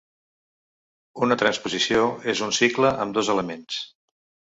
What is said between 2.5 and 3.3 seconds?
cicle amb